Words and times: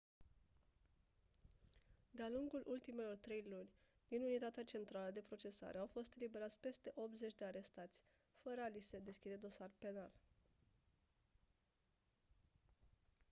de-a 2.11 2.29
lungul 2.29 2.63
ultimelor 2.65 3.17
trei 3.21 3.45
luni 3.49 3.69
din 4.07 4.21
unitatea 4.21 4.63
centrală 4.63 5.09
de 5.13 5.19
procesare 5.27 5.77
au 5.77 5.85
fost 5.85 6.13
eliberați 6.15 6.59
peste 6.59 6.91
80 6.95 7.33
de 7.33 7.45
arestați 7.45 8.01
fără 8.43 8.61
a 8.61 8.67
li 8.67 8.79
se 8.79 8.99
deschide 8.99 9.35
dosar 9.35 9.69
penal 9.77 10.11